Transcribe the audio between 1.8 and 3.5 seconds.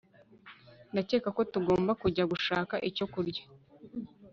kujya gushaka icyo kurya